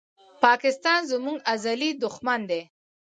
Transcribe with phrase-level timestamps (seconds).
[0.43, 2.61] پاکستان زموږ ازلي دښمن دی